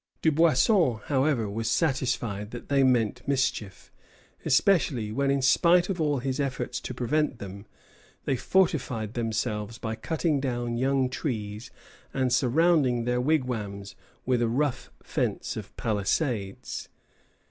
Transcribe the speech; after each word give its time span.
Dubuisson, 0.23 0.99
however, 1.05 1.47
was 1.47 1.69
satisfied 1.69 2.49
that 2.49 2.69
they 2.69 2.81
meant 2.81 3.21
mischief, 3.27 3.91
especially 4.43 5.11
when, 5.11 5.29
in 5.29 5.43
spite 5.43 5.89
of 5.89 6.01
all 6.01 6.17
his 6.17 6.39
efforts 6.39 6.79
to 6.79 6.95
prevent 6.95 7.37
them, 7.37 7.67
they 8.25 8.35
fortified 8.35 9.13
themselves 9.13 9.77
by 9.77 9.93
cutting 9.93 10.39
down 10.39 10.75
young 10.75 11.07
trees 11.07 11.69
and 12.15 12.33
surrounding 12.33 13.03
their 13.05 13.21
wigwams 13.21 13.93
with 14.25 14.41
a 14.41 14.49
rough 14.49 14.89
fence 15.03 15.55
of 15.55 15.77
palisades. 15.77 16.89